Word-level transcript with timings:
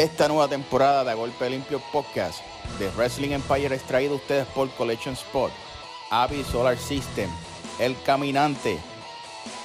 Esta 0.00 0.28
nueva 0.28 0.48
temporada 0.48 1.04
de 1.04 1.10
A 1.10 1.14
Golpe 1.14 1.50
Limpio 1.50 1.78
Podcast 1.92 2.40
de 2.78 2.88
Wrestling 2.92 3.32
Empire 3.32 3.74
es 3.74 3.82
traído 3.82 4.14
a 4.14 4.16
ustedes 4.16 4.46
por 4.46 4.70
Collection 4.70 5.12
Spot, 5.12 5.52
Avi 6.08 6.42
Solar 6.42 6.78
System, 6.78 7.28
El 7.78 7.94
Caminante, 8.02 8.78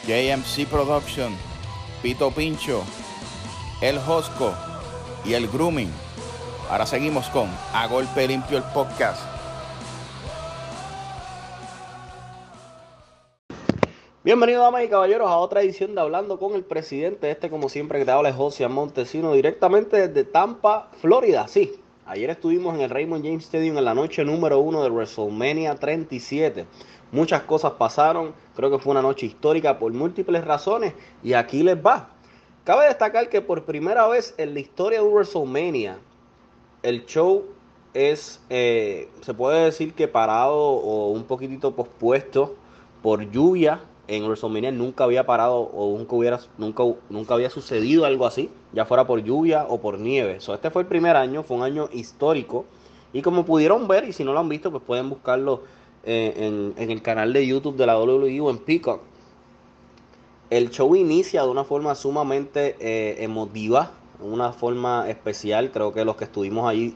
JMC 0.05 0.67
Production, 0.67 1.33
Pito 2.01 2.31
Pincho, 2.31 2.83
El 3.79 3.97
Josco 3.97 4.53
y 5.23 5.35
El 5.35 5.47
Grooming. 5.47 5.93
Ahora 6.69 6.85
seguimos 6.85 7.29
con 7.29 7.49
A 7.71 7.87
Golpe 7.87 8.27
Limpio 8.27 8.57
el 8.57 8.63
Podcast. 8.65 9.34
Bienvenidos, 14.25 14.63
damas 14.63 14.83
y 14.83 14.87
caballeros, 14.87 15.29
a 15.29 15.37
otra 15.37 15.61
edición 15.61 15.93
de 15.93 16.01
Hablando 16.01 16.39
con 16.39 16.55
el 16.55 16.63
Presidente. 16.63 17.29
Este, 17.29 17.47
como 17.47 17.69
siempre, 17.69 17.99
que 17.99 18.05
te 18.05 18.11
habla 18.11 18.29
es 18.29 18.35
José 18.35 18.67
Montesino, 18.67 19.31
directamente 19.33 20.07
desde 20.07 20.23
Tampa, 20.23 20.89
Florida. 20.99 21.47
Sí, 21.47 21.73
ayer 22.07 22.31
estuvimos 22.31 22.73
en 22.73 22.81
el 22.81 22.89
Raymond 22.89 23.23
James 23.23 23.43
Stadium 23.43 23.77
en 23.77 23.85
la 23.85 23.93
noche 23.93 24.25
número 24.25 24.57
uno 24.61 24.81
de 24.81 24.89
WrestleMania 24.89 25.75
37. 25.75 26.65
Muchas 27.11 27.43
cosas 27.43 27.73
pasaron, 27.73 28.33
creo 28.55 28.71
que 28.71 28.79
fue 28.79 28.93
una 28.93 29.03
noche 29.03 29.27
histórica 29.27 29.77
por 29.77 29.93
múltiples 29.93 30.43
razones 30.43 30.95
y 31.21 31.33
aquí 31.33 31.61
les 31.61 31.77
va. 31.77 32.09
Cabe 32.63 32.87
destacar 32.87 33.29
que 33.29 33.43
por 33.43 33.65
primera 33.65 34.07
vez 34.07 34.33
en 34.39 34.55
la 34.55 34.59
historia 34.59 35.03
de 35.03 35.07
WrestleMania, 35.07 35.99
el 36.81 37.05
show 37.05 37.45
es, 37.93 38.41
eh, 38.49 39.07
se 39.21 39.35
puede 39.35 39.65
decir 39.65 39.93
que 39.93 40.07
parado 40.07 40.57
o 40.57 41.11
un 41.11 41.25
poquitito 41.25 41.75
pospuesto 41.75 42.55
por 43.03 43.29
lluvia 43.29 43.81
en 44.07 44.23
WrestleMania 44.23 44.71
nunca 44.71 45.03
había 45.03 45.25
parado 45.25 45.59
o 45.59 45.97
nunca, 45.97 46.15
hubiera, 46.15 46.39
nunca, 46.57 46.83
nunca 47.09 47.33
había 47.33 47.49
sucedido 47.49 48.05
algo 48.05 48.25
así, 48.25 48.49
ya 48.73 48.85
fuera 48.85 49.07
por 49.07 49.23
lluvia 49.23 49.65
o 49.67 49.79
por 49.79 49.99
nieve. 49.99 50.39
So, 50.39 50.53
este 50.53 50.69
fue 50.69 50.83
el 50.83 50.87
primer 50.87 51.15
año, 51.15 51.43
fue 51.43 51.57
un 51.57 51.63
año 51.63 51.89
histórico. 51.91 52.65
Y 53.13 53.21
como 53.21 53.45
pudieron 53.45 53.87
ver, 53.87 54.03
y 54.07 54.13
si 54.13 54.23
no 54.23 54.33
lo 54.33 54.39
han 54.39 54.49
visto, 54.49 54.71
pues 54.71 54.83
pueden 54.83 55.09
buscarlo 55.09 55.63
eh, 56.03 56.33
en, 56.37 56.73
en, 56.77 56.91
el 56.91 57.01
canal 57.01 57.33
de 57.33 57.47
YouTube 57.47 57.77
de 57.77 57.85
la 57.85 57.97
WWE 57.97 58.41
o 58.41 58.49
en 58.49 58.57
Peacock. 58.59 59.01
El 60.49 60.69
show 60.69 60.95
inicia 60.95 61.41
de 61.41 61.49
una 61.49 61.63
forma 61.63 61.95
sumamente 61.95 62.75
eh, 62.79 63.23
emotiva, 63.23 63.91
una 64.19 64.53
forma 64.53 65.09
especial. 65.09 65.71
Creo 65.71 65.93
que 65.93 66.05
los 66.05 66.15
que 66.17 66.25
estuvimos 66.25 66.69
allí 66.69 66.95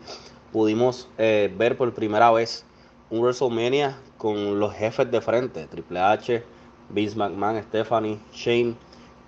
pudimos 0.52 1.10
eh, 1.18 1.52
ver 1.58 1.78
por 1.78 1.92
primera 1.94 2.32
vez 2.32 2.66
un 3.10 3.22
WrestleMania 3.22 3.98
con 4.18 4.60
los 4.60 4.74
jefes 4.74 5.10
de 5.10 5.22
frente, 5.22 5.66
Triple 5.66 6.00
H, 6.00 6.44
Vince 6.90 7.16
McMahon, 7.16 7.62
Stephanie, 7.64 8.20
Shane, 8.34 8.76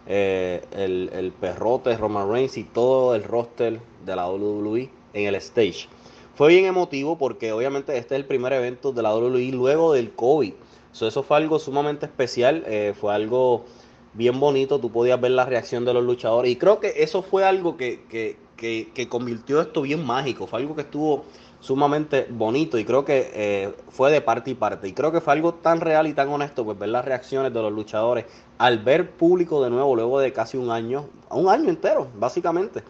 eh, 0.08 0.64
el, 0.72 1.10
el, 1.14 1.32
perrote 1.32 1.96
Roman 1.96 2.30
Reigns 2.30 2.58
y 2.58 2.64
todo 2.64 3.16
el 3.16 3.24
roster 3.24 3.80
de 4.06 4.16
la 4.16 4.30
WWE 4.30 4.90
en 5.14 5.28
el 5.28 5.36
stage. 5.36 5.88
Fue 6.36 6.50
bien 6.50 6.66
emotivo 6.66 7.18
porque 7.18 7.52
obviamente 7.52 7.98
este 7.98 8.16
es 8.16 8.20
el 8.22 8.26
primer 8.26 8.54
evento 8.54 8.92
de 8.92 9.04
la 9.04 9.14
WWE 9.16 9.52
luego 9.52 9.94
del 9.94 10.12
COVID. 10.12 10.54
So, 10.92 11.08
eso 11.08 11.24
fue 11.24 11.38
algo 11.38 11.60
sumamente 11.60 12.06
especial, 12.06 12.64
eh, 12.68 12.94
fue 13.00 13.14
algo 13.14 13.66
bien 14.14 14.40
bonito, 14.40 14.80
tú 14.80 14.92
podías 14.92 15.22
ver 15.22 15.32
la 15.32 15.46
reacción 15.46 15.86
de 15.86 15.94
los 15.94 16.04
luchadores 16.04 16.52
y 16.52 16.58
creo 16.58 16.80
que 16.80 16.94
eso 16.98 17.22
fue 17.22 17.46
algo 17.46 17.78
que, 17.78 18.04
que, 18.10 18.38
que, 18.58 18.92
que 18.94 19.08
convirtió 19.08 19.62
esto 19.62 19.84
bien 19.84 20.06
mágico, 20.06 20.48
fue 20.48 20.60
algo 20.60 20.76
que 20.76 20.82
estuvo 20.82 21.24
sumamente 21.62 22.26
bonito 22.30 22.78
y 22.80 22.84
creo 22.84 23.06
que 23.06 23.32
eh, 23.34 23.74
fue 23.90 24.12
de 24.12 24.20
parte 24.20 24.52
y 24.52 24.56
parte. 24.56 24.88
Y 24.90 24.94
creo 24.94 25.12
que 25.12 25.22
fue 25.22 25.34
algo 25.34 25.54
tan 25.54 25.80
real 25.80 26.08
y 26.08 26.14
tan 26.14 26.28
honesto, 26.30 26.66
pues 26.66 26.78
ver 26.78 26.90
las 26.90 27.06
reacciones 27.06 27.54
de 27.54 27.62
los 27.62 27.72
luchadores 27.72 28.26
al 28.58 28.80
ver 28.80 29.12
público 29.12 29.64
de 29.64 29.70
nuevo 29.70 29.96
luego 29.96 30.20
de 30.20 30.34
casi 30.34 30.58
un 30.58 30.72
año, 30.72 31.08
un 31.30 31.48
año 31.48 31.70
entero, 31.70 32.10
básicamente, 32.16 32.84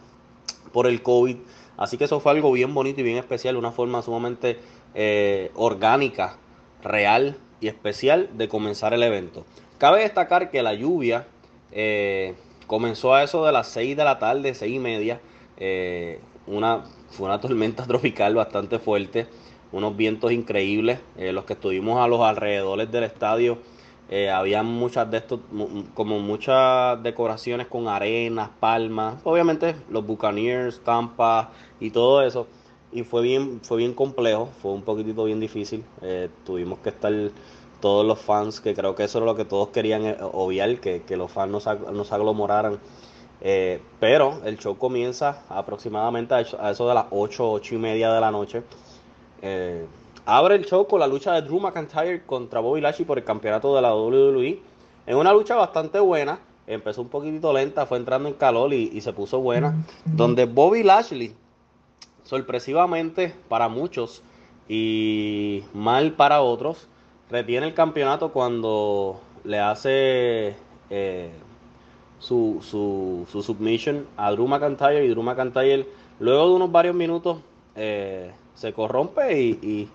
por 0.72 0.88
el 0.88 1.03
COVID. 1.03 1.38
Así 1.77 1.97
que 1.97 2.05
eso 2.05 2.19
fue 2.19 2.31
algo 2.31 2.52
bien 2.52 2.73
bonito 2.73 3.02
y 3.02 3.03
bien 3.03 3.17
especial, 3.17 3.58
una 3.58 3.72
forma 3.72 4.02
sumamente 4.02 4.59
eh, 4.95 5.52
orgánica, 5.55 6.38
real 6.81 7.38
y 7.59 7.67
especial 7.67 8.30
de 8.33 8.48
comenzar 8.48 8.93
el 8.93 9.04
evento. 9.04 9.45
Cabe 9.77 10.02
destacar 10.02 10.49
que 10.49 10.64
la 10.64 10.73
lluvia 10.73 11.27
eh, 11.71 12.36
comenzó 12.67 13.14
a 13.14 13.23
eso 13.23 13.45
de 13.45 13.52
las 13.52 13.67
6 13.67 13.98
de 13.98 14.04
la 14.04 14.17
tarde, 14.17 14.54
6 14.54 14.76
y 14.76 14.80
media. 14.80 15.20
una 16.48 16.83
fue 17.11 17.27
una 17.27 17.39
tormenta 17.39 17.83
tropical 17.88 18.36
bastante 18.36 18.80
fuerte, 18.80 19.27
unos 19.72 19.95
vientos 19.95 20.32
increíbles. 20.32 20.99
Eh, 21.17 21.32
los 21.32 21.45
que 21.45 21.54
estuvimos 21.54 21.99
a 21.99 22.08
los 22.08 22.22
alrededores 22.22 22.92
del 22.92 23.04
estadio, 23.04 23.60
eh, 24.10 24.30
había 24.30 24.64
muchas 24.64 25.10
de 25.11 25.17
estos, 25.17 25.39
como 25.94 26.20
muchas 26.20 27.02
decoraciones 27.04 27.67
con 27.67 27.88
arenas, 27.88 28.49
palmas, 28.60 29.22
obviamente 29.23 29.76
los 29.89 30.05
Buccaneers, 30.05 30.82
Tampa 30.83 31.52
y 31.80 31.92
todo 31.92 32.22
eso. 32.23 32.48
Y 32.92 33.04
fue 33.04 33.22
bien, 33.22 33.61
fue 33.61 33.78
bien 33.78 33.93
complejo, 33.93 34.49
fue 34.61 34.72
un 34.72 34.82
poquitito 34.82 35.23
bien 35.26 35.39
difícil. 35.39 35.83
Eh, 36.02 36.30
tuvimos 36.45 36.80
que 36.80 36.89
estar 36.89 37.14
todos 37.80 38.05
los 38.05 38.20
fans, 38.20 38.60
que 38.60 38.73
creo 38.73 38.95
que 38.95 39.05
eso 39.05 39.20
era 39.20 39.26
lo 39.26 39.36
que 39.36 39.45
todos 39.45 39.70
querían 39.70 40.17
obviar, 40.33 40.80
que, 40.82 41.02
que 41.04 41.16
los 41.16 41.32
fans 41.32 41.52
no 41.52 42.04
se 42.04 42.14
aglomeraran 42.14 42.80
eh, 43.42 43.82
pero 44.00 44.40
el 44.46 44.58
show 44.60 44.78
comienza 44.78 45.44
aproximadamente 45.50 46.34
a 46.34 46.70
eso, 46.72 46.88
de 46.88 46.94
las 46.94 47.06
8, 47.10 47.52
8 47.52 47.76
y 47.76 47.78
media 47.78 48.14
de 48.14 48.22
la 48.22 48.32
noche. 48.32 48.62
Eh, 49.42 49.86
abre 50.26 50.56
el 50.56 50.66
show 50.66 50.88
con 50.88 51.00
la 51.00 51.08
lucha 51.08 51.34
de 51.34 51.42
Drew 51.42 51.60
McIntyre 51.60 52.24
contra 52.26 52.60
Bobby 52.60 52.82
Lashley 52.82 53.06
por 53.06 53.18
el 53.18 53.24
campeonato 53.24 53.76
de 53.76 53.82
la 53.82 53.96
WWE. 53.96 54.60
En 55.08 55.18
una 55.18 55.34
lucha 55.34 55.56
bastante 55.56 56.00
buena. 56.00 56.40
Empezó 56.68 57.02
un 57.02 57.10
poquitito 57.10 57.52
lenta, 57.52 57.88
fue 57.88 57.98
entrando 57.98 58.30
en 58.30 58.36
calor 58.36 58.72
y, 58.74 58.92
y 58.94 59.02
se 59.02 59.12
puso 59.12 59.40
buena. 59.40 59.84
Donde 60.06 60.46
Bobby 60.46 60.84
Lashley, 60.84 61.34
sorpresivamente 62.23 63.34
para 63.50 63.68
muchos 63.68 64.22
y 64.70 65.64
mal 65.73 66.14
para 66.14 66.42
otros, 66.42 66.88
retiene 67.30 67.66
el 67.66 67.73
campeonato 67.73 68.32
cuando 68.32 69.20
le 69.44 69.60
hace... 69.60 70.56
Eh, 70.92 71.32
su, 72.21 72.59
su, 72.61 73.26
su 73.32 73.42
submission 73.42 74.05
a 74.15 74.32
Drew 74.32 74.48
McIntyre 74.48 75.04
y 75.04 75.09
Drew 75.09 75.23
McIntyre 75.23 75.87
luego 76.20 76.49
de 76.49 76.55
unos 76.55 76.71
varios 76.71 76.95
minutos 76.95 77.39
eh, 77.76 78.32
se 78.54 78.71
corrompe 78.73 79.42
y, 79.42 79.49
y, 79.61 79.89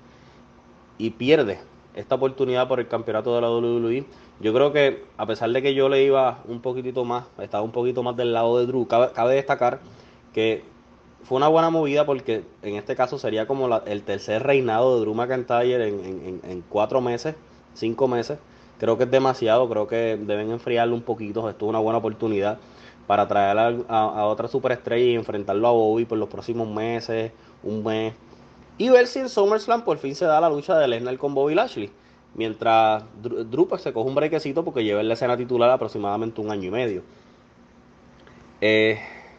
y, 0.98 1.10
pierde 1.10 1.60
esta 1.94 2.16
oportunidad 2.16 2.66
por 2.66 2.81
el 2.81 2.88
campeonato 2.88 3.34
de 3.34 3.41
la 3.41 3.50
WWE. 3.50 4.04
Yo 4.41 4.53
creo 4.53 4.72
que 4.72 5.04
a 5.16 5.26
pesar 5.26 5.50
de 5.50 5.62
que 5.62 5.72
yo 5.72 5.88
le 5.88 6.03
iba 6.03 6.41
un 6.48 6.60
poquitito 6.60 7.04
más, 7.04 7.26
estaba 7.38 7.62
un 7.62 7.70
poquito 7.70 8.03
más 8.03 8.16
del 8.16 8.32
lado 8.32 8.59
de 8.59 8.66
Drew, 8.66 8.86
cabe, 8.88 9.12
cabe 9.12 9.36
destacar 9.36 9.78
que 10.34 10.65
fue 11.22 11.36
una 11.36 11.48
buena 11.48 11.70
movida 11.70 12.04
porque 12.06 12.44
en 12.62 12.75
este 12.75 12.97
caso 12.97 13.19
sería 13.19 13.47
como 13.47 13.69
la, 13.69 13.82
el 13.86 14.03
tercer 14.03 14.42
reinado 14.42 14.97
de 14.97 15.00
Drew 15.03 15.15
McIntyre 15.15 15.88
en, 15.88 16.04
en, 16.04 16.41
en 16.42 16.65
cuatro 16.69 17.00
meses, 17.00 17.36
cinco 17.75 18.09
meses. 18.09 18.38
Creo 18.78 18.98
que 18.98 19.04
es 19.04 19.10
demasiado, 19.10 19.69
creo 19.69 19.87
que 19.87 20.19
deben 20.20 20.50
enfriarlo 20.50 20.94
un 20.94 21.03
poquito. 21.03 21.48
Esto 21.48 21.66
es 21.66 21.69
una 21.70 21.78
buena 21.78 21.98
oportunidad 21.98 22.59
para 23.06 23.26
traer 23.26 23.59
a, 23.59 23.69
a, 23.88 24.20
a, 24.20 24.26
otra 24.26 24.48
superestrella 24.48 25.12
y 25.12 25.14
enfrentarlo 25.14 25.69
a 25.69 25.72
Bobby 25.72 26.04
por 26.04 26.19
los 26.19 26.28
próximos 26.28 26.69
meses, 26.69 27.32
un 27.62 27.82
mes. 27.82 28.15
Y 28.78 28.91
ver 28.91 29.06
si 29.06 29.20
en 29.20 29.28
SummerSlam 29.28 29.84
por 29.84 29.98
fin 29.98 30.15
se 30.15 30.26
da 30.26 30.41
la 30.41 30.50
lucha 30.50 30.76
de 30.78 30.88
Lesnar 30.88 31.16
con 31.16 31.34
Bobby 31.34 31.54
Lashley. 31.54 31.91
Mientras 32.34 33.03
Drew 33.22 33.66
pues, 33.66 33.81
se 33.81 33.94
coge 33.94 34.09
un 34.09 34.15
brequecito 34.15 34.62
porque 34.62 34.84
lleva 34.84 35.00
en 35.00 35.09
la 35.09 35.15
escena 35.15 35.36
titular 35.36 35.70
aproximadamente 35.70 36.41
un 36.42 36.50
año 36.50 36.65
y 36.65 36.70
medio. 36.70 37.03
Eh, 38.60 38.98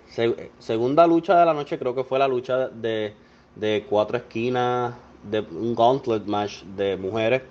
se, 0.10 0.50
segunda 0.58 1.06
lucha 1.06 1.38
de 1.38 1.46
la 1.46 1.54
noche 1.54 1.78
creo 1.78 1.94
que 1.94 2.04
fue 2.04 2.18
la 2.18 2.28
lucha 2.28 2.70
de, 2.70 3.14
de 3.56 3.86
cuatro 3.88 4.18
esquinas, 4.18 4.96
de 5.30 5.42
un 5.42 5.76
gauntlet 5.76 6.26
match 6.26 6.64
de 6.64 6.98
mujeres 6.98 7.44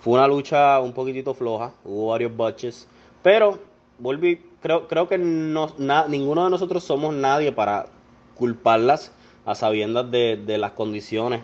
fue 0.00 0.14
una 0.14 0.28
lucha 0.28 0.80
un 0.80 0.92
poquitito 0.92 1.34
floja, 1.34 1.72
hubo 1.84 2.08
varios 2.08 2.36
botches, 2.36 2.88
pero 3.22 3.58
volví, 3.98 4.40
creo, 4.60 4.88
creo 4.88 5.08
que 5.08 5.18
no, 5.18 5.72
ninguno 6.08 6.44
de 6.44 6.50
nosotros 6.50 6.84
somos 6.84 7.14
nadie 7.14 7.52
para 7.52 7.86
culparlas 8.34 9.12
a 9.44 9.54
sabiendas 9.54 10.10
de, 10.10 10.36
de 10.36 10.58
las 10.58 10.72
condiciones 10.72 11.42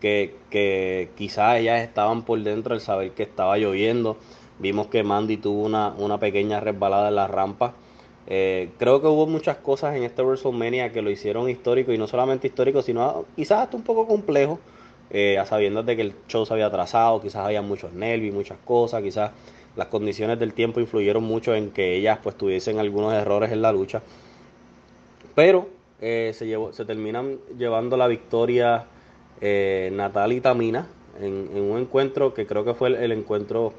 que, 0.00 0.36
que 0.50 1.10
quizás 1.16 1.58
ellas 1.58 1.82
estaban 1.82 2.22
por 2.22 2.40
dentro 2.42 2.74
al 2.74 2.80
saber 2.80 3.12
que 3.12 3.22
estaba 3.24 3.58
lloviendo. 3.58 4.16
Vimos 4.58 4.88
que 4.88 5.02
Mandy 5.02 5.36
tuvo 5.36 5.62
una, 5.62 5.94
una 5.98 6.18
pequeña 6.18 6.60
resbalada 6.60 7.08
en 7.08 7.16
la 7.16 7.26
rampa. 7.26 7.74
Eh, 8.26 8.70
creo 8.78 9.00
que 9.00 9.06
hubo 9.06 9.26
muchas 9.26 9.56
cosas 9.58 9.96
en 9.96 10.02
este 10.02 10.22
WrestleMania 10.22 10.92
que 10.92 11.00
lo 11.00 11.10
hicieron 11.10 11.48
histórico 11.48 11.92
y 11.92 11.98
no 11.98 12.06
solamente 12.06 12.48
histórico, 12.48 12.82
sino 12.82 13.24
quizás 13.36 13.60
hasta 13.62 13.76
un 13.76 13.82
poco 13.84 14.06
complejo 14.06 14.58
eh, 15.10 15.38
a 15.38 15.46
sabiendas 15.46 15.86
de 15.86 15.96
que 15.96 16.02
el 16.02 16.14
show 16.28 16.44
se 16.44 16.52
había 16.52 16.66
atrasado, 16.66 17.20
quizás 17.20 17.46
había 17.46 17.62
muchos 17.62 17.92
nervios 17.92 18.34
muchas 18.34 18.58
cosas, 18.64 19.02
quizás 19.02 19.30
las 19.76 19.88
condiciones 19.88 20.38
del 20.38 20.54
tiempo 20.54 20.80
influyeron 20.80 21.22
mucho 21.22 21.54
en 21.54 21.70
que 21.70 21.96
ellas 21.96 22.18
pues 22.22 22.36
tuviesen 22.36 22.78
algunos 22.78 23.14
errores 23.14 23.52
en 23.52 23.62
la 23.62 23.72
lucha. 23.72 24.02
Pero 25.34 25.68
eh, 26.00 26.32
se, 26.34 26.46
llevó, 26.46 26.72
se 26.72 26.84
terminan 26.84 27.38
llevando 27.56 27.96
la 27.96 28.06
victoria 28.06 28.86
eh, 29.40 29.90
Natal 29.92 30.32
y 30.32 30.40
Tamina 30.40 30.88
en, 31.20 31.48
un 31.56 31.78
encuentro 31.78 32.34
que 32.34 32.46
creo 32.46 32.64
que 32.64 32.74
fue 32.74 32.88
el, 32.88 32.94
el 32.96 33.12
encuentro 33.12 33.72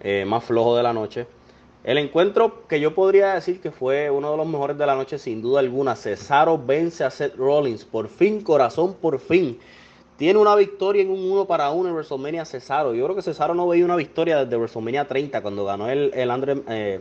eh, 0.00 0.24
más 0.26 0.44
flojo 0.44 0.76
de 0.76 0.82
la 0.82 0.92
noche. 0.92 1.26
El 1.82 1.98
encuentro 1.98 2.66
que 2.68 2.78
yo 2.78 2.94
podría 2.94 3.34
decir 3.34 3.60
que 3.60 3.70
fue 3.70 4.10
uno 4.10 4.30
de 4.30 4.36
los 4.36 4.46
mejores 4.46 4.76
de 4.76 4.86
la 4.86 4.94
noche, 4.94 5.18
sin 5.18 5.40
duda 5.40 5.60
alguna. 5.60 5.96
Cesaro 5.96 6.58
vence 6.58 7.04
a 7.04 7.10
Seth 7.10 7.36
Rollins. 7.36 7.84
Por 7.84 8.08
fin, 8.08 8.42
corazón, 8.42 8.94
por 8.94 9.18
fin. 9.18 9.58
Tiene 10.20 10.38
una 10.38 10.54
victoria 10.54 11.00
en 11.00 11.08
un 11.08 11.32
1 11.32 11.46
para 11.46 11.70
1 11.70 11.88
en 11.88 11.94
WrestleMania 11.94 12.44
Cesaro. 12.44 12.92
Yo 12.92 13.04
creo 13.04 13.16
que 13.16 13.22
Cesaro 13.22 13.54
no 13.54 13.66
veía 13.66 13.86
una 13.86 13.96
victoria 13.96 14.44
desde 14.44 14.54
WrestleMania 14.54 15.08
30, 15.08 15.40
cuando 15.40 15.64
ganó 15.64 15.88
el, 15.88 16.12
el, 16.12 16.30
Andre, 16.30 16.60
eh, 16.68 17.00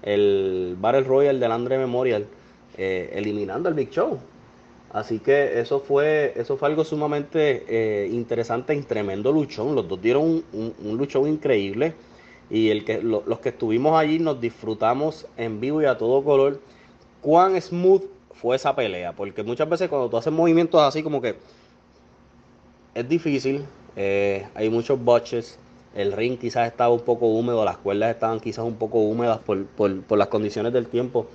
el 0.00 0.74
Battle 0.80 1.02
Royal 1.02 1.38
del 1.38 1.52
Andre 1.52 1.76
Memorial, 1.76 2.26
eh, 2.78 3.10
eliminando 3.12 3.68
al 3.68 3.74
Big 3.74 3.90
Show. 3.90 4.18
Así 4.94 5.18
que 5.18 5.60
eso 5.60 5.80
fue, 5.80 6.32
eso 6.36 6.56
fue 6.56 6.70
algo 6.70 6.86
sumamente 6.86 7.66
eh, 7.68 8.08
interesante 8.10 8.74
y 8.74 8.80
tremendo 8.80 9.30
luchón. 9.30 9.74
Los 9.74 9.86
dos 9.86 10.00
dieron 10.00 10.42
un, 10.54 10.96
luchón 10.96 11.28
increíble. 11.28 11.92
Y 12.48 12.70
el 12.70 12.86
que, 12.86 13.02
los 13.02 13.40
que 13.40 13.50
estuvimos 13.50 13.94
allí 13.94 14.20
nos 14.20 14.40
disfrutamos 14.40 15.26
en 15.36 15.60
vivo 15.60 15.82
y 15.82 15.84
a 15.84 15.98
todo 15.98 16.24
color. 16.24 16.58
Cuán 17.20 17.60
smooth 17.60 18.04
fue 18.32 18.56
esa 18.56 18.74
pelea. 18.74 19.12
Porque 19.12 19.42
muchas 19.42 19.68
veces 19.68 19.90
cuando 19.90 20.08
tú 20.08 20.16
haces 20.16 20.32
movimientos 20.32 20.80
así 20.80 21.02
como 21.02 21.20
que 21.20 21.34
es 22.94 23.08
difícil, 23.08 23.64
eh, 23.96 24.46
hay 24.54 24.70
muchos 24.70 25.02
botches, 25.02 25.58
el 25.94 26.12
ring 26.12 26.38
quizás 26.38 26.68
estaba 26.68 26.92
un 26.92 27.00
poco 27.00 27.26
húmedo, 27.26 27.64
las 27.64 27.76
cuerdas 27.76 28.10
estaban 28.10 28.40
quizás 28.40 28.64
un 28.64 28.76
poco 28.76 28.98
húmedas 29.00 29.38
por, 29.38 29.66
por, 29.66 30.18
las 30.18 30.28
condiciones 30.28 30.72
del 30.72 30.86
tiempo. 30.86 31.26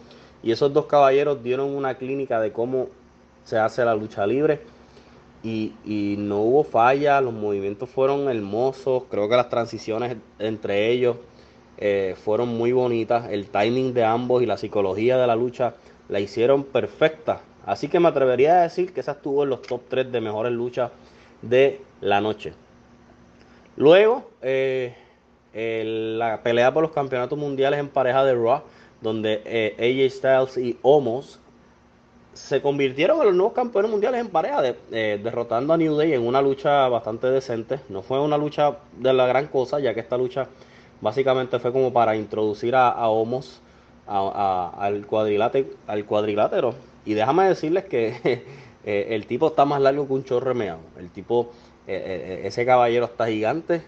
Y 0.43 0.51
esos 0.51 0.73
dos 0.73 0.85
caballeros 0.85 1.43
dieron 1.43 1.75
una 1.75 1.95
clínica 1.95 2.39
de 2.39 2.51
cómo 2.51 2.87
se 3.43 3.57
hace 3.57 3.83
la 3.85 3.95
lucha 3.95 4.25
libre. 4.25 4.61
Y, 5.43 5.73
y, 5.85 6.15
no 6.17 6.41
hubo 6.41 6.65
falla, 6.65 7.21
los 7.21 7.33
movimientos 7.33 7.89
fueron 7.89 8.29
hermosos, 8.29 9.03
creo 9.09 9.29
que 9.29 9.37
las 9.37 9.47
transiciones 9.47 10.17
entre 10.37 10.91
ellos 10.91 11.15
eh, 11.77 12.15
fueron 12.21 12.49
muy 12.49 12.73
bonitas, 12.73 13.29
el 13.31 13.47
timing 13.47 13.93
de 13.93 14.03
ambos 14.03 14.43
y 14.43 14.45
la 14.45 14.57
psicología 14.57 15.17
de 15.17 15.27
la 15.27 15.37
lucha 15.37 15.75
la 16.09 16.19
hicieron 16.19 16.65
perfecta. 16.65 17.41
Así 17.65 17.87
que 17.87 18.01
me 18.01 18.09
atrevería 18.09 18.59
a 18.59 18.63
decir 18.63 18.91
que 18.91 18.99
esa 18.99 19.13
estuvo 19.13 19.43
en 19.43 19.51
los 19.51 19.61
top 19.61 19.83
3 19.87 20.11
de 20.11 20.19
mejores 20.19 20.51
luchas 20.51 20.91
de 21.41 21.81
la 22.01 22.21
noche. 22.21 22.53
Luego, 23.75 24.29
eh, 24.41 24.93
la 26.17 26.41
pelea 26.43 26.73
por 26.73 26.83
los 26.83 26.91
campeonatos 26.91 27.37
mundiales 27.37 27.79
en 27.79 27.89
pareja 27.89 28.23
de 28.23 28.35
Raw, 28.35 28.61
donde 29.01 29.41
eh, 29.45 29.75
AJ 29.79 30.17
Styles 30.17 30.57
y 30.57 30.77
Omos 30.81 31.39
se 32.33 32.61
convirtieron 32.61 33.19
en 33.19 33.25
los 33.27 33.35
nuevos 33.35 33.53
campeones 33.53 33.91
mundiales 33.91 34.21
en 34.21 34.29
pareja, 34.29 34.61
eh, 34.91 35.19
derrotando 35.21 35.73
a 35.73 35.77
New 35.77 35.95
Day 35.95 36.13
en 36.13 36.25
una 36.25 36.41
lucha 36.41 36.87
bastante 36.87 37.27
decente. 37.27 37.79
No 37.89 38.01
fue 38.01 38.19
una 38.21 38.37
lucha 38.37 38.77
de 38.97 39.13
la 39.13 39.27
gran 39.27 39.47
cosa, 39.47 39.79
ya 39.79 39.93
que 39.93 39.99
esta 39.99 40.17
lucha 40.17 40.47
básicamente 41.01 41.59
fue 41.59 41.71
como 41.71 41.91
para 41.91 42.15
introducir 42.15 42.75
a, 42.75 42.95
cuadrilátero, 45.07 45.69
al 45.87 46.05
cuadrilátero. 46.05 46.75
Y 47.05 47.13
déjame 47.13 47.45
decirles 47.49 47.85
que 47.85 48.43
Eh, 48.89 49.13
el 49.13 49.27
tipo 49.27 49.49
está 49.49 49.65
más 49.65 49.79
largo 49.79 50.07
que 50.07 50.13
un 50.13 50.23
chorro 50.23 50.55
meado. 50.55 50.79
El 50.97 51.11
tipo, 51.11 51.51
eh, 51.85 52.39
eh, 52.41 52.47
ese 52.47 52.65
caballero 52.65 53.05
está 53.05 53.27
gigante. 53.27 53.83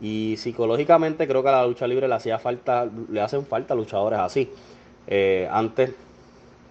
Y 0.00 0.36
psicológicamente 0.36 1.26
creo 1.26 1.42
que 1.42 1.48
a 1.48 1.52
la 1.52 1.66
lucha 1.66 1.88
libre 1.88 2.06
le 2.06 2.14
hacía 2.14 2.38
falta, 2.38 2.88
le 3.10 3.20
hacen 3.20 3.44
falta 3.46 3.74
luchadores 3.74 4.20
así. 4.20 4.48
antes, 5.50 5.90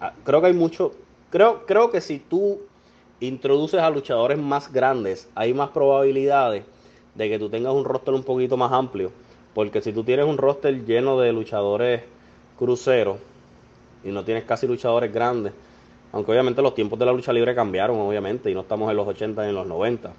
ah, 0.00 0.12
creo 0.24 0.40
que 0.40 0.46
hay 0.46 0.52
mucho, 0.54 0.92
creo, 1.30 1.66
creo 1.66 1.90
que 1.90 2.00
si 2.00 2.18
tú 2.18 2.62
introduces 3.20 3.80
a 3.80 3.90
luchadores 3.90 4.38
más 4.38 4.72
grandes, 4.72 5.28
hay 5.34 5.52
más 5.52 5.68
probabilidades 5.70 6.64
de 7.14 7.28
que 7.28 7.38
tú 7.38 7.50
tengas 7.50 7.74
un 7.74 7.84
roster 7.84 8.14
un 8.14 8.22
poquito 8.22 8.56
más 8.56 8.72
amplio. 8.72 9.12
Porque 9.52 9.82
si 9.82 9.92
tú 9.92 10.04
tienes 10.04 10.26
un 10.26 10.38
roster 10.38 10.86
lleno 10.86 11.20
de 11.20 11.32
luchadores 11.34 12.02
cruceros 12.58 13.18
y 14.02 14.08
no 14.08 14.24
tienes 14.24 14.44
casi 14.44 14.66
luchadores 14.66 15.12
grandes, 15.12 15.52
aunque 16.14 16.30
obviamente 16.30 16.62
los 16.62 16.76
tiempos 16.76 16.96
de 16.96 17.06
la 17.06 17.12
lucha 17.12 17.32
libre 17.32 17.56
cambiaron, 17.56 17.98
obviamente, 17.98 18.48
y 18.48 18.54
no 18.54 18.60
estamos 18.60 18.88
en 18.88 18.96
los 18.96 19.08
80 19.08 19.42
ni 19.42 19.48
en 19.48 19.54
los 19.56 19.66
90. 19.66 20.12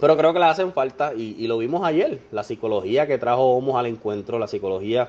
Pero 0.00 0.16
creo 0.16 0.32
que 0.32 0.38
le 0.38 0.44
hacen 0.44 0.72
falta, 0.72 1.12
y, 1.12 1.44
lo 1.48 1.58
vimos 1.58 1.84
ayer, 1.84 2.20
la 2.30 2.44
psicología 2.44 3.08
que 3.08 3.18
trajo 3.18 3.56
Homos 3.56 3.74
al 3.74 3.86
encuentro, 3.86 4.38
la 4.38 4.46
psicología 4.46 5.08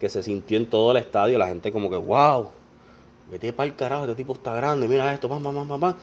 que 0.00 0.08
se 0.08 0.22
sintió 0.22 0.56
en 0.56 0.64
todo 0.64 0.92
el 0.92 0.96
estadio, 0.96 1.36
la 1.36 1.46
gente 1.46 1.70
como 1.72 1.90
que, 1.90 1.96
wow, 1.96 2.48
vete 3.30 3.52
para 3.52 3.66
el 3.66 3.76
carajo, 3.76 4.04
este 4.04 4.14
tipo 4.14 4.32
está 4.32 4.54
grande, 4.54 4.88
mira 4.88 5.12
esto, 5.12 5.28
pam, 5.28 5.42
pam, 5.42 5.78
pam. 5.78 5.94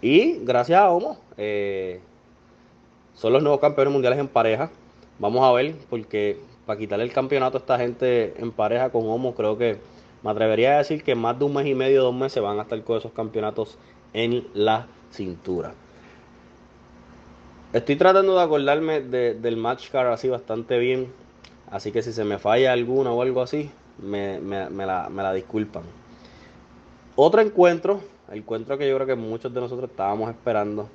Y 0.00 0.38
gracias 0.38 0.80
a 0.80 0.88
Homos, 0.88 1.18
eh, 1.36 2.00
son 3.14 3.34
los 3.34 3.42
nuevos 3.42 3.60
campeones 3.60 3.92
mundiales 3.92 4.18
en 4.18 4.28
pareja. 4.28 4.70
Vamos 5.18 5.44
a 5.44 5.52
ver, 5.52 5.74
porque 5.90 6.40
para 6.64 6.78
quitarle 6.78 7.04
el 7.04 7.12
campeonato 7.12 7.58
a 7.58 7.60
esta 7.60 7.76
gente 7.76 8.32
en 8.38 8.52
pareja 8.52 8.88
con 8.88 9.06
Homos, 9.06 9.34
creo 9.36 9.58
que 9.58 9.76
me 10.26 10.32
atrevería 10.32 10.74
a 10.74 10.78
decir 10.78 11.04
que 11.04 11.14
más 11.14 11.38
de 11.38 11.44
un 11.44 11.54
mes 11.54 11.66
y 11.66 11.74
medio, 11.76 12.02
dos 12.02 12.14
meses 12.14 12.42
van 12.42 12.58
a 12.58 12.62
estar 12.62 12.82
con 12.82 12.98
esos 12.98 13.12
campeonatos 13.12 13.78
en 14.12 14.44
la 14.54 14.88
cintura. 15.12 15.72
Estoy 17.72 17.94
tratando 17.94 18.34
de 18.36 18.42
acordarme 18.42 19.02
del 19.02 19.56
match 19.56 19.88
card 19.88 20.08
así 20.08 20.28
bastante 20.28 20.78
bien. 20.78 21.12
Así 21.70 21.92
que 21.92 22.02
si 22.02 22.12
se 22.12 22.24
me 22.24 22.38
falla 22.38 22.72
alguna 22.72 23.12
o 23.12 23.22
algo 23.22 23.40
así, 23.40 23.70
me, 24.02 24.40
la, 24.40 25.32
disculpan. 25.32 25.84
Otro 27.14 27.40
encuentro, 27.40 28.00
el 28.32 28.38
encuentro 28.38 28.76
que 28.76 28.88
yo 28.88 28.96
creo 28.96 29.06
que 29.06 29.14
muchos 29.14 29.54
de 29.54 29.60
nosotros 29.60 29.90
estábamos 29.90 30.28
esperando. 30.30 30.88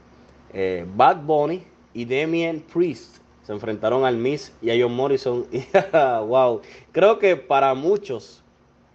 Eh, 0.52 0.86
Bad 0.94 1.22
Bunny 1.24 1.64
y 1.94 2.04
Damien 2.04 2.60
Priest 2.74 3.18
se 3.44 3.54
enfrentaron 3.54 4.04
al 4.04 4.18
Miss 4.18 4.52
y 4.62 4.72
a 4.72 4.76
John 4.78 4.94
Morrison. 4.94 5.46
wow, 6.28 6.62
creo 6.92 7.18
que 7.18 7.38
para 7.38 7.74
muchos 7.74 8.41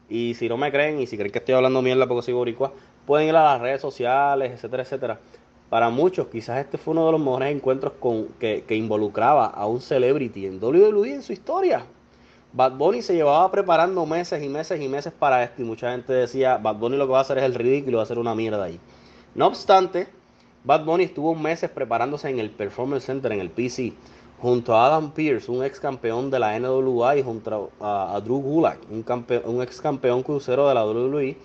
y 0.08 0.34
si 0.34 0.48
no 0.48 0.56
me 0.56 0.70
creen 0.70 1.00
y 1.00 1.06
si 1.06 1.16
creen 1.16 1.32
que 1.32 1.38
estoy 1.38 1.54
hablando 1.54 1.82
mierda 1.82 2.06
porque 2.06 2.22
soy 2.22 2.34
boricua, 2.34 2.72
pueden 3.06 3.28
ir 3.28 3.36
a 3.36 3.44
las 3.44 3.60
redes 3.60 3.80
sociales, 3.80 4.52
etcétera, 4.52 4.82
etcétera. 4.82 5.20
Para 5.68 5.90
muchos, 5.90 6.28
quizás 6.28 6.58
este 6.58 6.78
fue 6.78 6.92
uno 6.92 7.06
de 7.06 7.12
los 7.12 7.20
mejores 7.20 7.54
encuentros 7.54 7.94
con, 7.98 8.28
que, 8.38 8.64
involucraba 8.70 9.46
a 9.46 9.66
un 9.66 9.80
celebrity 9.80 10.46
en 10.46 10.62
WWE 10.62 11.14
en 11.14 11.22
su 11.22 11.32
historia. 11.32 11.84
Bad 12.52 12.72
Bunny 12.72 13.02
se 13.02 13.14
llevaba 13.14 13.50
preparando 13.50 14.06
meses 14.06 14.42
y 14.42 14.48
meses 14.48 14.80
y 14.80 14.88
meses 14.88 15.12
para 15.12 15.42
esto 15.42 15.62
y 15.62 15.64
mucha 15.64 15.90
gente 15.90 16.12
decía, 16.12 16.56
Bad 16.56 16.76
Bunny 16.76 16.96
lo 16.96 17.06
que 17.06 17.12
va 17.12 17.18
a 17.18 17.22
hacer 17.22 17.38
es 17.38 17.44
el 17.44 17.54
ridículo, 17.54 17.98
va 17.98 18.02
a 18.02 18.04
hacer 18.04 18.18
una 18.18 18.34
mierda 18.34 18.62
ahí. 18.62 18.78
No 19.34 19.48
obstante, 19.48 20.06
Bad 20.64 20.84
Bunny 20.84 21.04
estuvo 21.04 21.34
meses 21.34 21.68
preparándose 21.68 22.30
en 22.30 22.38
el 22.38 22.50
Performance 22.50 23.04
Center, 23.04 23.32
en 23.32 23.40
el 23.40 23.50
PC, 23.50 23.92
junto 24.40 24.74
a 24.74 24.86
Adam 24.86 25.12
Pierce, 25.12 25.50
un 25.50 25.64
ex 25.64 25.80
campeón 25.80 26.30
de 26.30 26.38
la 26.38 26.58
NWA, 26.58 27.16
y 27.16 27.22
junto 27.22 27.70
a, 27.80 28.20
Drew 28.22 28.40
Gulak, 28.40 28.78
un, 28.90 29.04
un 29.44 29.62
ex 29.62 29.80
campeón 29.80 30.22
crucero 30.22 30.68
de 30.68 30.74
la 30.74 30.84
WWE. 30.84 31.36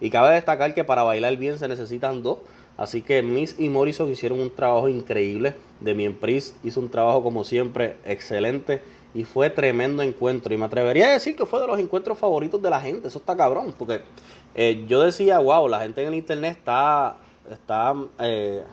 Y 0.00 0.10
cabe 0.10 0.34
destacar 0.34 0.74
que 0.74 0.84
para 0.84 1.02
bailar 1.02 1.36
bien 1.36 1.58
se 1.58 1.68
necesitan 1.68 2.22
dos. 2.22 2.38
Así 2.76 3.02
que 3.02 3.22
Miss 3.22 3.54
y 3.58 3.68
Morrison 3.68 4.10
hicieron 4.10 4.40
un 4.40 4.50
trabajo 4.50 4.88
increíble. 4.88 5.54
Demian 5.80 6.14
Priest 6.14 6.56
hizo 6.64 6.80
un 6.80 6.90
trabajo 6.90 7.22
como 7.22 7.44
siempre 7.44 7.96
excelente. 8.04 8.82
Y 9.14 9.24
fue 9.24 9.48
tremendo 9.48 10.02
encuentro. 10.02 10.52
Y 10.52 10.58
me 10.58 10.64
atrevería 10.64 11.08
a 11.08 11.12
decir 11.12 11.36
que 11.36 11.46
fue 11.46 11.60
de 11.60 11.68
los 11.68 11.78
encuentros 11.78 12.18
favoritos 12.18 12.60
de 12.60 12.70
la 12.70 12.80
gente. 12.80 13.08
Eso 13.08 13.18
está 13.18 13.36
cabrón. 13.36 13.72
Porque 13.78 14.00
eh, 14.54 14.84
yo 14.88 15.02
decía, 15.02 15.38
wow, 15.38 15.68
la 15.68 15.80
gente 15.80 16.02
en 16.02 16.08
el 16.08 16.14
internet 16.14 16.56
está, 16.58 17.16
está 17.48 17.94
eh, 18.18 18.64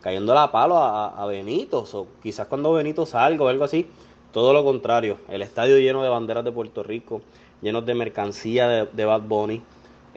cayendo 0.00 0.34
la 0.34 0.50
palo 0.50 0.78
a, 0.78 1.26
Benito. 1.26 1.84
O 1.92 2.06
quizás 2.22 2.46
cuando 2.46 2.72
Benito 2.72 3.06
salga 3.06 3.44
o 3.44 3.48
algo 3.48 3.64
así, 3.64 3.86
todo 4.32 4.52
lo 4.52 4.64
contrario. 4.64 5.18
El 5.28 5.42
estadio 5.42 5.78
lleno 5.78 6.02
de 6.02 6.08
banderas 6.08 6.44
de 6.44 6.52
Puerto 6.52 6.82
Rico, 6.82 7.22
lleno 7.62 7.82
de 7.82 7.94
mercancía 7.94 8.86
de, 8.86 9.04
Bad 9.04 9.22
Bunny 9.22 9.62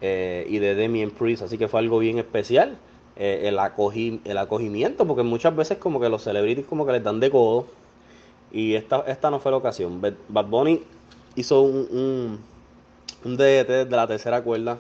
eh, 0.01 0.45
y 0.49 0.59
de 0.59 0.75
Demian 0.75 1.11
Priest. 1.11 1.43
Así 1.43 1.57
que 1.57 1.67
fue 1.67 1.79
algo 1.79 1.99
bien 1.99 2.17
especial. 2.19 2.77
Eh, 3.15 3.41
el, 3.43 3.59
el 4.25 4.37
acogimiento, 4.39 5.05
porque 5.05 5.21
muchas 5.21 5.55
veces 5.55 5.77
como 5.77 5.99
que 5.99 6.09
los 6.09 6.23
celebrities 6.23 6.65
como 6.65 6.83
que 6.85 6.93
les 6.93 7.03
dan 7.03 7.19
de 7.19 7.29
codo. 7.29 7.67
Y 8.51 8.73
esta, 8.75 9.03
esta 9.07 9.29
no 9.29 9.39
fue 9.39 9.51
la 9.51 9.57
ocasión. 9.57 10.01
Bad 10.01 10.45
Bunny 10.45 10.81
hizo 11.35 11.61
un, 11.61 11.87
un, 11.91 12.39
un 13.23 13.37
DDT 13.37 13.87
de 13.89 13.95
la 13.95 14.07
tercera 14.07 14.43
cuerda, 14.43 14.77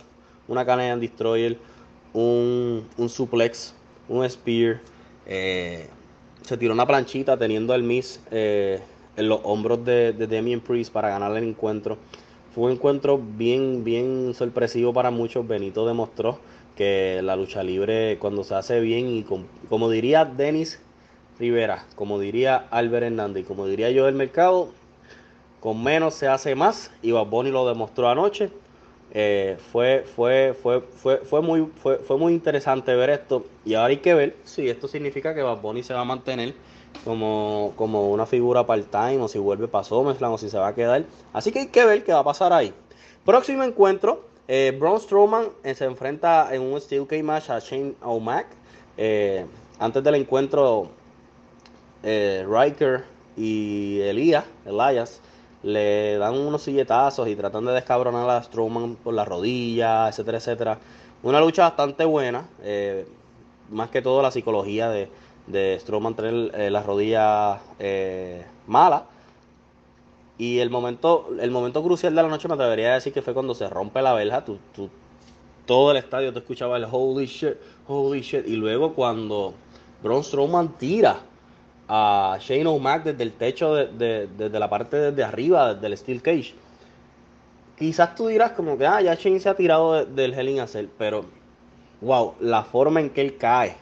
una 0.47 0.65
Canadian 0.65 0.99
Destroyer, 0.99 1.57
un, 2.13 2.87
un 2.97 3.09
suplex, 3.09 3.73
un 4.09 4.29
spear, 4.29 4.81
eh, 5.25 5.87
se 6.41 6.57
tiró 6.57 6.73
una 6.73 6.85
planchita 6.85 7.37
teniendo 7.37 7.73
al 7.73 7.83
Miss 7.83 8.19
eh, 8.31 8.79
en 9.15 9.29
los 9.29 9.39
hombros 9.43 9.83
de, 9.85 10.13
de 10.13 10.27
Damien 10.27 10.59
Priest 10.59 10.91
para 10.91 11.09
ganar 11.09 11.35
el 11.35 11.43
encuentro. 11.43 11.97
Fue 12.53 12.65
un 12.65 12.71
encuentro 12.71 13.17
bien, 13.17 13.83
bien 13.83 14.33
sorpresivo 14.35 14.93
para 14.93 15.09
muchos. 15.09 15.47
Benito 15.47 15.87
demostró 15.87 16.39
que 16.75 17.21
la 17.23 17.35
lucha 17.35 17.63
libre 17.63 18.17
cuando 18.19 18.43
se 18.43 18.55
hace 18.55 18.79
bien 18.79 19.07
y 19.09 19.25
como 19.69 19.89
diría 19.89 20.25
Denis 20.25 20.79
Rivera, 21.39 21.85
como 21.95 22.19
diría 22.19 22.67
Albert 22.69 23.07
Hernández 23.07 23.43
y 23.43 23.45
como 23.45 23.65
diría 23.65 23.89
yo 23.91 24.05
del 24.05 24.15
mercado, 24.15 24.69
con 25.59 25.83
menos 25.83 26.13
se 26.13 26.27
hace 26.27 26.55
más 26.55 26.91
y 27.01 27.11
Baboni 27.11 27.49
lo 27.51 27.67
demostró 27.67 28.09
anoche. 28.09 28.51
Eh, 29.15 29.57
fue, 29.71 30.03
fue, 30.15 30.55
fue, 30.59 30.81
fue, 30.81 31.17
fue, 31.19 31.41
muy, 31.41 31.69
fue, 31.81 31.97
fue 31.99 32.17
muy 32.17 32.33
interesante 32.33 32.95
ver 32.95 33.11
esto. 33.11 33.45
Y 33.63 33.75
ahora 33.75 33.89
hay 33.89 33.97
que 33.97 34.13
ver 34.15 34.35
si 34.43 34.67
esto 34.67 34.87
significa 34.87 35.35
que 35.35 35.43
Bad 35.43 35.61
Bunny 35.61 35.83
se 35.83 35.93
va 35.93 36.01
a 36.01 36.05
mantener 36.05 36.55
como, 37.05 37.73
como 37.75 38.09
una 38.11 38.25
figura 38.25 38.65
part-time 38.65 39.19
o 39.19 39.27
si 39.27 39.37
vuelve 39.37 39.67
para 39.67 39.83
SummerSlam 39.83 40.33
o 40.33 40.37
si 40.37 40.49
se 40.49 40.57
va 40.57 40.69
a 40.69 40.75
quedar. 40.75 41.05
Así 41.31 41.51
que 41.51 41.59
hay 41.59 41.67
que 41.67 41.85
ver 41.85 42.03
qué 42.03 42.13
va 42.13 42.19
a 42.19 42.23
pasar 42.23 42.53
ahí. 42.53 42.73
Próximo 43.23 43.63
encuentro, 43.63 44.25
eh, 44.47 44.75
Braun 44.77 44.99
Strowman 44.99 45.49
eh, 45.63 45.75
se 45.75 45.85
enfrenta 45.85 46.53
en 46.53 46.61
un 46.61 46.81
Steel 46.81 47.05
Cage 47.05 47.23
match 47.23 47.49
a 47.49 47.59
Shane 47.59 47.93
O'Mac. 48.01 48.47
Eh, 48.97 49.45
antes 49.79 50.03
del 50.03 50.15
encuentro, 50.15 50.89
eh, 52.03 52.45
Riker 52.47 53.03
y 53.37 53.99
Elias, 54.01 54.45
Elias 54.65 55.21
le 55.63 56.17
dan 56.17 56.35
unos 56.37 56.61
silletazos 56.63 57.27
y 57.27 57.35
tratan 57.35 57.65
de 57.65 57.71
descabronar 57.73 58.29
a 58.29 58.43
Strowman 58.43 58.95
por 58.95 59.13
la 59.13 59.25
rodilla, 59.25 60.07
etcétera, 60.09 60.37
etcétera. 60.37 60.77
Una 61.23 61.39
lucha 61.39 61.63
bastante 61.63 62.05
buena, 62.05 62.45
eh, 62.63 63.07
más 63.69 63.89
que 63.89 64.01
todo 64.01 64.21
la 64.21 64.31
psicología 64.31 64.89
de, 64.89 65.09
de 65.47 65.77
Strowman 65.79 66.15
tener 66.15 66.51
eh, 66.59 66.69
la 66.69 66.83
rodilla 66.83 67.61
eh, 67.79 68.45
mala. 68.67 69.05
Y 70.37 70.59
el 70.59 70.69
momento, 70.69 71.29
el 71.39 71.51
momento 71.51 71.83
crucial 71.83 72.15
de 72.15 72.23
la 72.23 72.27
noche 72.27 72.47
me 72.47 72.55
atrevería 72.55 72.91
a 72.91 72.93
decir 72.95 73.13
que 73.13 73.21
fue 73.21 73.33
cuando 73.33 73.53
se 73.55 73.69
rompe 73.69 74.01
la 74.01 74.13
verja. 74.13 74.43
Tú, 74.43 74.57
tú- 74.75 74.89
todo 75.65 75.91
el 75.91 75.97
estadio 75.97 76.33
te 76.33 76.39
escuchaba 76.39 76.75
el 76.75 76.85
holy 76.91 77.25
shit, 77.25 77.53
holy 77.87 78.21
shit. 78.21 78.45
Y 78.47 78.55
luego 78.57 78.93
cuando 78.93 79.53
Braun 80.01 80.23
Strowman 80.23 80.77
tira 80.77 81.19
a 81.95 82.37
Shane 82.39 82.65
O'Mac 82.67 83.03
desde 83.03 83.23
el 83.23 83.33
techo, 83.33 83.75
de, 83.75 83.85
de- 83.87 84.27
desde 84.27 84.59
la 84.59 84.67
parte 84.69 85.11
de 85.11 85.23
arriba 85.23 85.75
del 85.75 85.95
Steel 85.95 86.21
Cage. 86.23 86.55
Quizás 87.77 88.15
tú 88.15 88.27
dirás 88.27 88.51
como 88.51 88.77
que, 88.77 88.85
ah, 88.85 89.01
ya 89.01 89.15
Shane 89.15 89.39
se 89.39 89.49
ha 89.49 89.55
tirado 89.55 89.93
de- 89.93 90.05
del 90.05 90.33
Hell 90.33 90.49
in 90.49 90.59
a 90.59 90.67
Cell, 90.67 90.87
pero, 90.97 91.25
wow, 92.01 92.33
la 92.39 92.63
forma 92.63 92.99
en 92.99 93.09
que 93.09 93.21
él 93.21 93.37
cae 93.37 93.75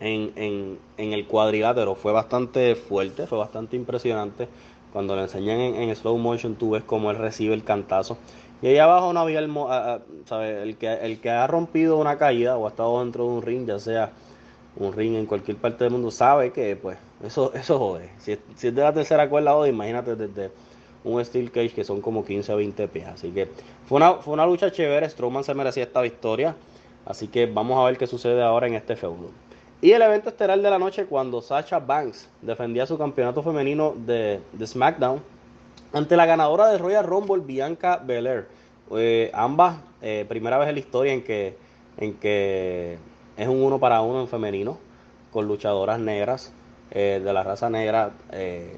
en, 0.00 0.32
en- 0.36 0.78
en 0.98 1.12
el 1.12 1.26
cuadrilátero 1.26 1.94
fue 1.94 2.12
bastante 2.12 2.74
fuerte, 2.76 3.26
fue 3.26 3.38
bastante 3.38 3.76
impresionante. 3.76 4.48
Cuando 4.92 5.16
le 5.16 5.22
enseñan 5.22 5.60
en, 5.60 5.74
en 5.76 5.96
slow 5.96 6.18
motion, 6.18 6.56
tú 6.56 6.70
ves 6.72 6.84
cómo 6.84 7.10
él 7.10 7.18
recibe 7.18 7.54
el 7.54 7.64
cantazo. 7.64 8.18
Y 8.62 8.68
ahí 8.68 8.78
abajo 8.78 9.12
no 9.12 9.20
había 9.20 9.40
el, 9.40 9.50
¿sabe? 10.26 10.62
el, 10.62 10.76
que, 10.76 10.92
el 10.94 11.20
que 11.20 11.30
ha 11.30 11.46
rompido 11.46 11.98
una 11.98 12.18
caída 12.18 12.56
o 12.56 12.66
ha 12.66 12.70
estado 12.70 13.00
dentro 13.00 13.24
de 13.24 13.30
un 13.30 13.42
ring, 13.42 13.66
ya 13.66 13.78
sea 13.78 14.10
un 14.76 14.92
ring 14.92 15.14
en 15.14 15.26
cualquier 15.26 15.56
parte 15.56 15.84
del 15.84 15.92
mundo, 15.92 16.10
sabe 16.10 16.52
que 16.52 16.76
pues 16.76 16.98
eso, 17.24 17.52
eso 17.54 17.78
jode. 17.78 18.10
Si, 18.18 18.36
si 18.56 18.68
es 18.68 18.74
de 18.74 18.82
la 18.82 18.92
tercera 18.92 19.28
cuerda, 19.28 19.52
jode, 19.52 19.68
imagínate 19.68 20.16
desde 20.16 20.50
un 21.04 21.22
Steel 21.24 21.50
Cage 21.50 21.74
que 21.74 21.84
son 21.84 22.00
como 22.00 22.24
15 22.24 22.52
o 22.52 22.56
20 22.56 22.88
pies. 22.88 23.06
Así 23.06 23.30
que 23.30 23.48
fue 23.86 23.96
una, 23.96 24.14
fue 24.14 24.34
una 24.34 24.46
lucha 24.46 24.70
chévere. 24.72 25.08
Strowman 25.08 25.44
se 25.44 25.54
merecía 25.54 25.84
esta 25.84 26.00
victoria. 26.00 26.56
Así 27.06 27.28
que 27.28 27.46
vamos 27.46 27.78
a 27.78 27.84
ver 27.84 27.98
qué 27.98 28.06
sucede 28.06 28.42
ahora 28.42 28.66
en 28.66 28.74
este 28.74 28.96
feudo. 28.96 29.30
Y 29.82 29.92
el 29.92 30.00
evento 30.00 30.30
estelar 30.30 30.58
de 30.60 30.70
la 30.70 30.78
noche 30.78 31.04
cuando 31.04 31.42
Sasha 31.42 31.78
Banks 31.78 32.28
defendía 32.40 32.86
su 32.86 32.96
campeonato 32.96 33.42
femenino 33.42 33.94
de, 33.94 34.40
de 34.52 34.66
SmackDown 34.66 35.20
ante 35.92 36.16
la 36.16 36.24
ganadora 36.24 36.68
de 36.68 36.78
Royal 36.78 37.04
Rumble, 37.04 37.42
Bianca 37.44 37.98
Belair. 38.02 38.48
Eh, 38.96 39.30
ambas, 39.34 39.76
eh, 40.02 40.24
primera 40.28 40.58
vez 40.58 40.68
en 40.68 40.74
la 40.74 40.80
historia 40.80 41.12
en 41.12 41.22
que, 41.22 41.56
en 41.98 42.14
que 42.14 42.98
es 43.36 43.48
un 43.48 43.62
uno 43.62 43.78
para 43.78 44.00
uno 44.00 44.20
en 44.20 44.28
femenino, 44.28 44.78
con 45.32 45.46
luchadoras 45.48 45.98
negras 45.98 46.52
eh, 46.90 47.20
de 47.22 47.32
la 47.32 47.42
raza 47.42 47.68
negra. 47.70 48.12
eh, 48.32 48.76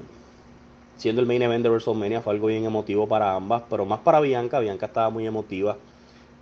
siendo 0.97 1.21
el 1.21 1.27
main 1.27 1.41
event 1.43 1.63
de 1.63 1.69
WrestleMania, 1.69 2.21
fue 2.21 2.33
algo 2.33 2.47
bien 2.47 2.65
emotivo 2.65 3.07
para 3.07 3.35
ambas, 3.35 3.63
pero 3.69 3.85
más 3.85 3.99
para 3.99 4.19
Bianca. 4.19 4.59
Bianca 4.59 4.87
estaba 4.87 5.09
muy 5.09 5.27
emotiva 5.27 5.77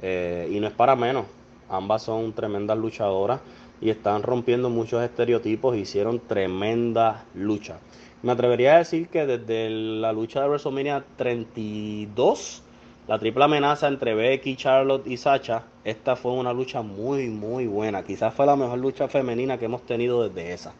eh, 0.01 0.49
y 0.51 0.59
no 0.59 0.67
es 0.67 0.73
para 0.73 0.95
menos. 0.95 1.25
Ambas 1.69 2.03
son 2.03 2.33
tremendas 2.33 2.77
luchadoras 2.77 3.41
y 3.81 3.89
están 3.89 4.23
rompiendo 4.23 4.69
muchos 4.69 5.03
estereotipos. 5.03 5.75
Hicieron 5.75 6.19
tremenda 6.19 7.25
lucha. 7.33 7.79
Me 8.23 8.31
atrevería 8.31 8.75
a 8.75 8.77
decir 8.79 9.09
que 9.09 9.25
desde 9.25 9.69
la 9.69 10.13
lucha 10.13 10.41
de 10.41 10.47
WrestleMania 10.47 11.03
32, 11.17 12.63
la 13.07 13.19
triple 13.19 13.43
amenaza 13.43 13.87
entre 13.87 14.15
Becky, 14.15 14.55
Charlotte 14.55 15.05
y 15.07 15.17
Sacha, 15.17 15.63
esta 15.83 16.15
fue 16.15 16.31
una 16.33 16.53
lucha 16.53 16.81
muy, 16.81 17.27
muy 17.29 17.67
buena. 17.67 18.03
Quizás 18.03 18.33
fue 18.33 18.45
la 18.47 18.55
mejor 18.55 18.79
lucha 18.79 19.07
femenina 19.07 19.57
que 19.59 19.65
hemos 19.65 19.85
tenido 19.85 20.27
desde 20.27 20.53
esa. 20.53 20.73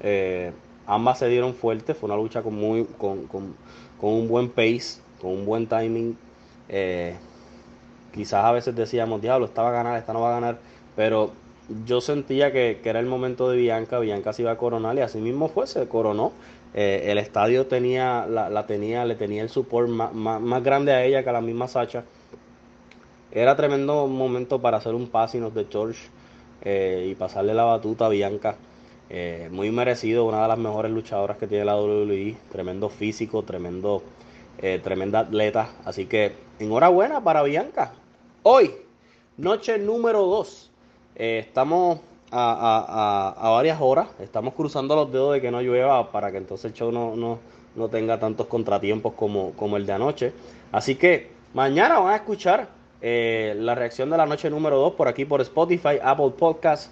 Eh, 0.00 0.52
ambas 0.86 1.18
se 1.20 1.28
dieron 1.28 1.54
fuertes, 1.54 1.96
fue 1.96 2.08
una 2.08 2.16
lucha 2.16 2.42
con, 2.42 2.54
muy, 2.54 2.84
con, 2.98 3.26
con- 3.26 3.56
con 4.00 4.10
un 4.14 4.28
buen 4.28 4.48
pace, 4.50 5.00
con 5.20 5.32
un 5.32 5.46
buen 5.46 5.66
timing. 5.68 6.16
Eh, 6.68 7.16
quizás 8.12 8.44
a 8.44 8.52
veces 8.52 8.74
decíamos, 8.74 9.20
diablo, 9.22 9.46
esta 9.46 9.62
va 9.62 9.70
a 9.70 9.72
ganar, 9.72 9.98
esta 9.98 10.12
no 10.12 10.20
va 10.20 10.30
a 10.30 10.40
ganar, 10.40 10.58
pero 10.96 11.32
yo 11.86 12.00
sentía 12.00 12.52
que, 12.52 12.80
que 12.82 12.88
era 12.90 13.00
el 13.00 13.06
momento 13.06 13.48
de 13.48 13.56
Bianca, 13.56 13.98
Bianca 13.98 14.32
se 14.32 14.42
iba 14.42 14.50
a 14.52 14.56
coronar 14.58 14.96
y 14.96 15.00
así 15.00 15.18
mismo 15.18 15.48
fue, 15.48 15.66
se 15.66 15.88
coronó. 15.88 16.32
Eh, 16.74 17.04
el 17.10 17.18
estadio 17.18 17.66
tenía, 17.66 18.26
la, 18.26 18.66
tenía, 18.66 19.04
le 19.04 19.14
tenía 19.14 19.42
el 19.42 19.50
support 19.50 19.88
más, 19.88 20.14
más- 20.14 20.40
más 20.40 20.62
grande 20.62 20.92
a 20.92 21.04
ella 21.04 21.22
que 21.22 21.28
a 21.28 21.32
la 21.32 21.40
misma 21.40 21.68
Sacha. 21.68 22.04
Era 23.30 23.56
tremendo 23.56 24.06
momento 24.06 24.60
para 24.60 24.78
hacer 24.78 24.94
un 24.94 25.08
passing 25.08 25.50
the 25.52 25.64
torch 25.64 25.96
eh, 26.62 27.08
y 27.10 27.14
pasarle 27.14 27.54
la 27.54 27.64
batuta 27.64 28.06
a 28.06 28.08
Bianca. 28.08 28.56
Eh, 29.10 29.48
muy 29.50 29.70
merecido, 29.70 30.24
una 30.24 30.42
de 30.42 30.48
las 30.48 30.58
mejores 30.58 30.92
luchadoras 30.92 31.36
que 31.36 31.46
tiene 31.46 31.64
la 31.64 31.76
WWE. 31.76 32.36
Tremendo 32.50 32.88
físico, 32.88 33.42
tremendo, 33.42 34.02
tremenda 34.82 35.20
atleta. 35.20 35.70
Así 35.84 36.06
que 36.06 36.32
enhorabuena 36.58 37.22
para 37.22 37.42
Bianca. 37.42 37.92
Hoy, 38.42 38.70
noche 39.36 39.78
número 39.78 40.22
2. 40.26 40.70
estamos 41.14 42.00
a- 42.32 43.34
a- 43.38 43.48
a 43.48 43.50
varias 43.50 43.78
horas. 43.80 44.08
Estamos 44.20 44.54
cruzando 44.54 44.96
los 44.96 45.12
dedos 45.12 45.34
de 45.34 45.40
que 45.40 45.50
no 45.50 45.60
llueva 45.60 46.10
para 46.10 46.30
que 46.32 46.38
entonces 46.38 46.66
el 46.66 46.72
show 46.72 46.90
no, 46.90 47.14
no, 47.16 47.38
no 47.76 47.88
tenga 47.88 48.18
tantos 48.18 48.46
contratiempos 48.46 49.12
como, 49.14 49.52
como 49.52 49.76
el 49.76 49.86
de 49.86 49.92
anoche. 49.92 50.32
Así 50.72 50.94
que 50.96 51.30
mañana 51.54 51.98
van 52.00 52.12
a 52.14 52.16
escuchar 52.16 52.68
eh, 53.00 53.54
la 53.58 53.74
reacción 53.74 54.10
de 54.10 54.16
la 54.16 54.26
noche 54.26 54.48
número 54.50 54.78
2 54.78 54.94
por 54.94 55.08
aquí 55.08 55.24
por 55.24 55.40
Spotify, 55.40 55.98
Apple 56.02 56.30
Podcast. 56.38 56.90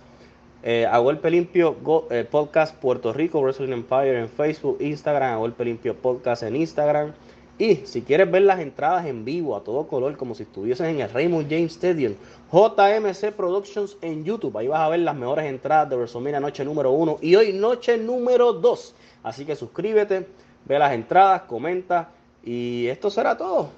Eh, 0.62 0.86
a 0.90 0.98
Golpe 0.98 1.30
Limpio 1.30 1.74
Go- 1.82 2.06
eh, 2.10 2.26
Podcast 2.30 2.76
Puerto 2.76 3.14
Rico, 3.14 3.40
Wrestling 3.40 3.72
Empire 3.72 4.18
en 4.20 4.28
Facebook, 4.28 4.76
Instagram, 4.80 5.32
a 5.32 5.36
Golpe 5.36 5.64
Limpio 5.64 5.94
Podcast 5.96 6.42
en 6.42 6.54
Instagram. 6.56 7.12
Y 7.60 7.76
si 7.84 8.00
quieres 8.00 8.30
ver 8.30 8.40
las 8.40 8.58
entradas 8.58 9.04
en 9.04 9.22
vivo 9.22 9.54
a 9.54 9.62
todo 9.62 9.86
color, 9.86 10.16
como 10.16 10.34
si 10.34 10.44
estuvieses 10.44 10.88
en 10.88 10.98
el 11.02 11.10
Raymond 11.10 11.46
James 11.46 11.72
Stadium, 11.72 12.14
JMC 12.50 13.32
Productions 13.32 13.98
en 14.00 14.24
YouTube. 14.24 14.56
Ahí 14.56 14.66
vas 14.66 14.80
a 14.80 14.88
ver 14.88 15.00
las 15.00 15.14
mejores 15.14 15.44
entradas 15.44 15.90
de 15.90 15.96
WrestleMania 15.96 16.40
noche 16.40 16.64
número 16.64 16.90
1 16.90 17.18
y 17.20 17.36
hoy 17.36 17.52
noche 17.52 17.98
número 17.98 18.54
2. 18.54 18.94
Así 19.24 19.44
que 19.44 19.54
suscríbete, 19.54 20.26
ve 20.64 20.78
las 20.78 20.94
entradas, 20.94 21.42
comenta 21.42 22.08
y 22.42 22.86
esto 22.86 23.10
será 23.10 23.36
todo. 23.36 23.68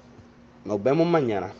Nos 0.64 0.80
vemos 0.80 1.04
mañana. 1.04 1.52